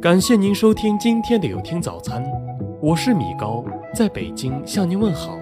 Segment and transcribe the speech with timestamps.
[0.00, 2.22] 感谢您收听今天的有听早餐，
[2.80, 5.38] 我是米高，在北京向您问好。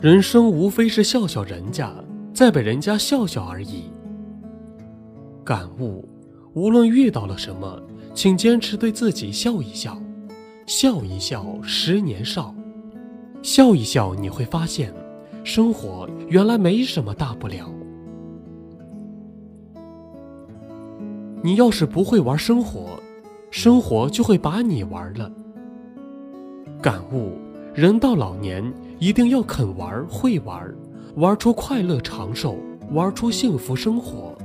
[0.00, 1.92] 人生无非是笑笑人家，
[2.32, 3.90] 再被人家笑笑而已。
[5.44, 6.08] 感悟：
[6.54, 7.80] 无论遇到了什么，
[8.14, 9.96] 请坚持对自己笑一笑。
[10.68, 12.54] 笑一笑，十年少。
[13.42, 14.92] 笑一笑，你会发现，
[15.42, 17.72] 生活原来没什么大不了。
[21.42, 23.00] 你要是不会玩生活，
[23.50, 25.32] 生活就会把你玩了。
[26.82, 27.32] 感悟：
[27.74, 28.62] 人到老年。
[29.00, 30.74] 一定要肯玩，会玩，
[31.14, 32.58] 玩出快乐长寿，
[32.90, 34.36] 玩出幸福生活。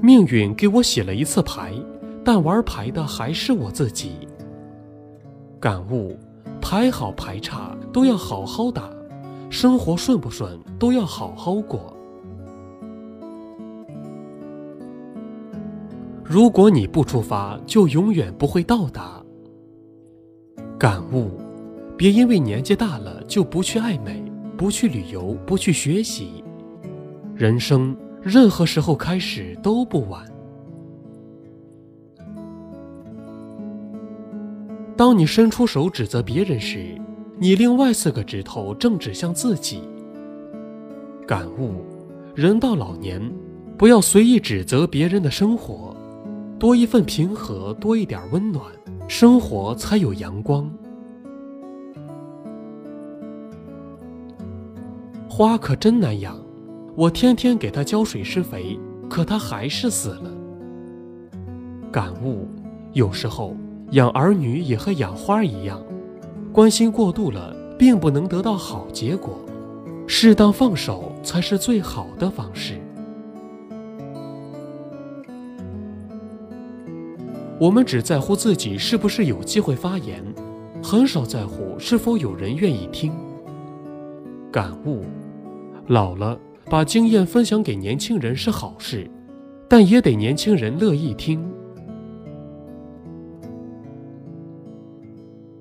[0.00, 1.74] 命运给我洗了一次牌，
[2.28, 4.28] 但玩牌的还是我自己。
[5.58, 6.14] 感悟：
[6.60, 8.90] 牌好牌差都要好好打，
[9.48, 11.96] 生活顺不顺都要好好过。
[16.22, 19.24] 如果你不出发，就永远不会到达。
[20.78, 21.30] 感悟：
[21.96, 24.22] 别因为年纪大了就不去爱美，
[24.54, 26.44] 不去旅游，不去学习。
[27.34, 30.22] 人生任何时候开始都不晚。
[35.08, 36.94] 当你伸出手指责别人时，
[37.38, 39.80] 你另外四个指头正指向自己。
[41.26, 41.82] 感悟：
[42.34, 43.18] 人到老年，
[43.78, 45.96] 不要随意指责别人的生活，
[46.58, 48.62] 多一份平和，多一点温暖。
[49.08, 50.70] 生活才有阳光。
[55.26, 56.38] 花可真难养，
[56.94, 60.30] 我天天给它浇水施肥，可它还是死了。
[61.90, 62.46] 感悟：
[62.92, 63.56] 有时候
[63.92, 65.82] 养儿女也和养花一样，
[66.52, 69.38] 关心过度了，并不能得到好结果，
[70.06, 72.78] 适当放手才是最好的方式。
[77.58, 80.22] 我们只在乎自己是不是有机会发言，
[80.82, 83.10] 很少在乎是否有人愿意听。
[84.52, 85.02] 感悟：
[85.86, 86.38] 老了，
[86.70, 89.10] 把经验分享给年轻人是好事，
[89.66, 91.42] 但也得年轻人乐意听。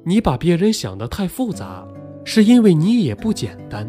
[0.07, 1.85] 你把别人想得太复杂，
[2.23, 3.85] 是因为你也不简单。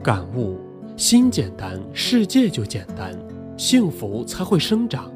[0.00, 0.60] 感悟：
[0.96, 3.12] 心简单，世界就简单，
[3.56, 5.10] 幸福才会生长。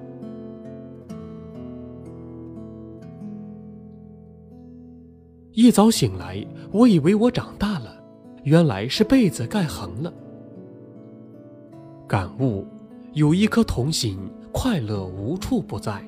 [5.52, 7.94] 一早醒来，我以为我长大了，
[8.42, 10.12] 原来是被子盖横了。
[12.08, 12.66] 感悟：
[13.12, 14.18] 有一颗童心，
[14.50, 16.02] 快乐无处不在。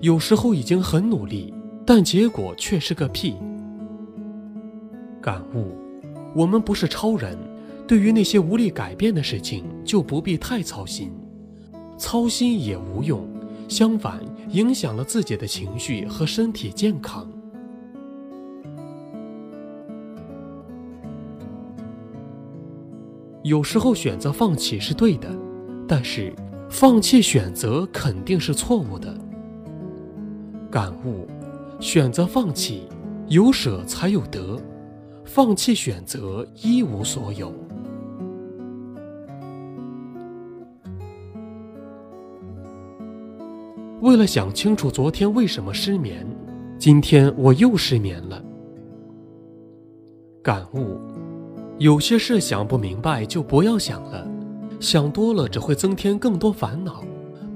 [0.00, 1.52] 有时候已经很努力，
[1.84, 3.34] 但结果却是个屁。
[5.20, 5.76] 感悟：
[6.34, 7.36] 我们不是超人，
[7.86, 11.12] 对于那些无力改变的事情，就不必太操心，
[11.98, 13.28] 操心也无用。
[13.68, 14.18] 相反，
[14.48, 17.30] 影响了自己的情绪和身体健康。
[23.42, 25.30] 有时候选择放弃是对的，
[25.86, 26.34] 但是
[26.70, 29.14] 放弃选择肯定是错误的。
[30.70, 31.26] 感悟：
[31.80, 32.86] 选择放弃，
[33.26, 34.56] 有舍才有得；
[35.24, 37.52] 放弃选择，一无所有。
[44.00, 46.24] 为了想清楚昨天为什么失眠，
[46.78, 48.40] 今天我又失眠了。
[50.40, 51.00] 感悟：
[51.78, 54.24] 有些事想不明白就不要想了，
[54.78, 57.02] 想多了只会增添更多烦恼，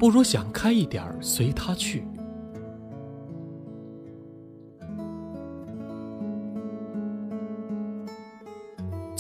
[0.01, 2.03] 不如想开一点，随他去。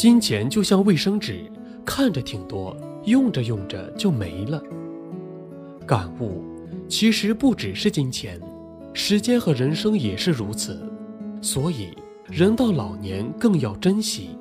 [0.05, 1.51] 金钱就像卫生纸，
[1.83, 4.63] 看着挺多，用着用着就没了。
[5.87, 6.45] 感悟。
[6.87, 8.39] 其实不只是金钱，
[8.93, 10.79] 时间和人生也是如此，
[11.41, 11.97] 所以
[12.27, 14.37] 人到老年更要珍惜。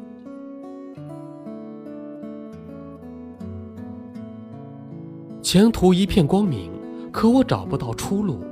[5.42, 6.70] 前途一片光明，
[7.10, 8.44] 可我找不到出路。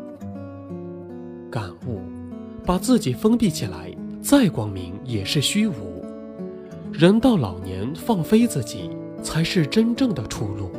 [1.52, 2.00] 感悟：
[2.66, 5.91] 把自己封闭起来，再光明也是虚无。
[6.92, 8.90] 人到老年，放飞自己，
[9.24, 10.70] 才是真正的出路。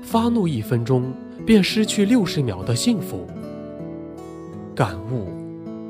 [0.00, 1.12] 发怒一分钟，
[1.44, 3.26] 便失去六十秒的幸福。
[4.74, 5.26] 感悟：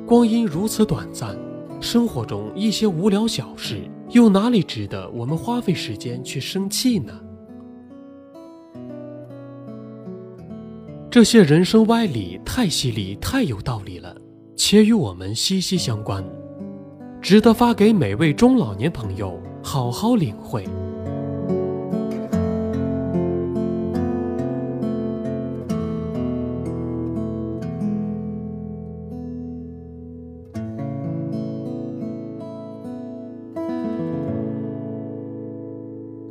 [0.07, 1.37] 光阴如此短暂，
[1.81, 7.13] 生活中一些无聊小事，又哪里值得我们花费时间去生气呢？
[11.11, 14.17] 这些人生歪理太犀利，太有道理了，
[14.57, 16.25] 且与我们息息相关，
[17.21, 20.65] 值得发给每位中老年朋友好好领会。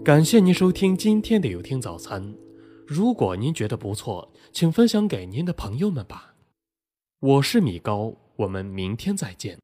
[0.04, 2.36] 感谢您收听今天的有听早餐。
[2.86, 6.33] 如果您觉得不错，请分享给您的朋友们吧。
[7.26, 9.58] 我是米高，我们明天再见。